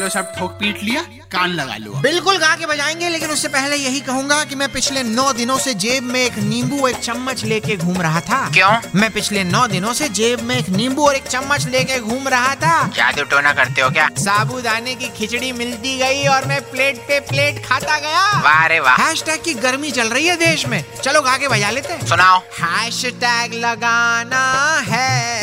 [0.00, 1.00] चलो सब ठोक पीट लिया
[1.32, 5.02] कान लगा लो। बिल्कुल गा के बजाएँगे लेकिन उससे पहले यही कहूँगा कि मैं पिछले
[5.02, 8.70] नौ दिनों से जेब में एक नींबू एक चम्मच लेके घूम रहा था। क्यों?
[8.94, 12.54] मैं पिछले नौ दिनों से जेब में एक नींबू और एक चम्मच लेके घूम रहा
[12.54, 14.08] था। जादू टोना करते हो क्या?
[14.18, 18.96] साबूदाने की खिचड़ी मिलती गई और मैं प्लेट पे प्लेट खाता गया। वाह रे वाह।
[18.96, 22.06] हैश टैग की गर्मी चल रही है देश में। चलो गा के बजा लेते हैं।
[22.06, 24.44] सुनाओ। हैश टैग लगाना
[24.88, 25.39] है।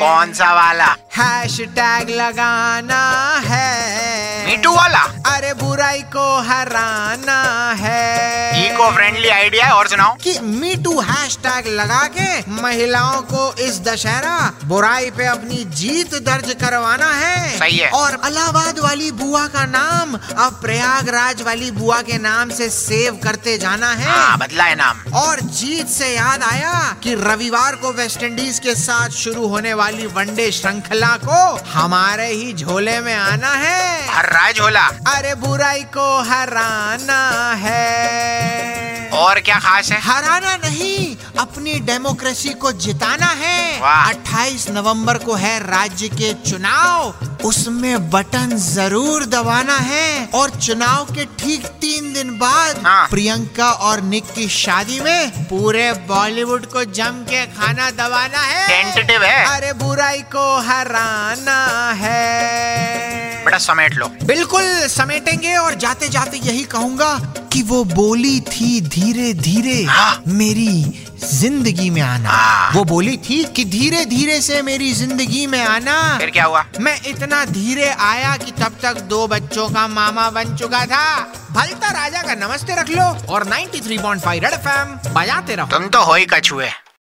[0.00, 0.86] कौन सा वाला?
[1.16, 3.00] हैश टैग लगाना
[3.44, 5.00] है। मीटू वाला?
[5.34, 6.02] अरे बुराई
[6.38, 13.22] हराना है। इको फ्रेंडली आइडिया है और सुनाओ। कि मीटू हैश टैग लगा के महिलाओं
[13.22, 19.10] को इस दशहरा बुराई पे अपनी जीत दर्ज करवाना है। सही है। और अलाहाबाद वाली
[19.12, 24.38] बुआ का नाम अब प्रयागराज वाली बुआ के नाम से सेव करते जाना है। हाँ
[24.38, 29.08] बदला है नाम। और जीत से याद आया कि रविवार को वेस्ट इंडीज के साथ
[29.08, 34.86] शुरू होने वाली वनडे श्रृंखला को हमारे ही झोले में आना है। हर राज होला
[35.08, 40.00] अरे बुराई को हराना है। और क्या खास है?
[40.00, 47.14] हराना नहीं अपनी डेमोक्रेसी को जिताना है। वाह। 28 नवंबर को है राज्य के चुनाव।
[47.44, 54.00] उसमें बटन ज़रूर दबाना है। और चुनाव के ठीक तीन दिन बाद हाँ। प्रियंका और
[54.00, 59.72] निक की शादी में पूरे बॉलीवुड को जम के खाना दबाना है। टेंटेटिव है। अरे
[59.72, 61.59] बुराई को हराना
[63.50, 67.14] बेटा समेट लो। बिल्कुल समेटेंगे और जाते जाते यही कहूँगा
[67.52, 70.82] कि वो बोली थी धीरे धीरे हाँ। मेरी
[71.22, 75.96] ज़िंदगी में आना। हाँ। वो बोली थी कि धीरे धीरे से मेरी ज़िंदगी में आना।
[76.18, 76.64] फिर क्या हुआ?
[76.80, 81.04] मैं इतना धीरे आया कि तब तक दो बच्चों का मामा बन चुका था।
[81.50, 86.14] भलता राजा का नमस्ते रख लो और 93.5 रेड एफएम बजाते रहो। तुम तो हो
[86.14, 86.70] ही कछुए।